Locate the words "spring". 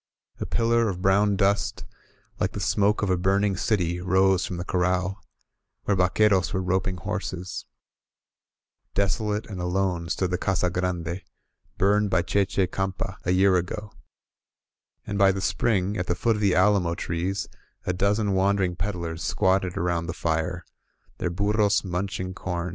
15.39-15.97